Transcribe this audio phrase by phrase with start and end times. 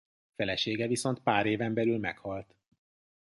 [0.35, 2.55] Felesége viszont pár éven belül meghalt.